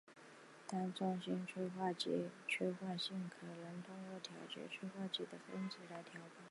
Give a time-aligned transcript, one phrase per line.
[0.67, 3.37] 单中心催化剂的催化性能可
[3.85, 6.31] 通过调节催化剂的分子结构来调控。